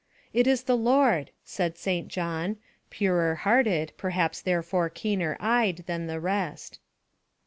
[0.33, 2.57] "It is the Lord," said St John,
[2.89, 6.79] purer hearted, perhaps therefore keener eyed, than the rest.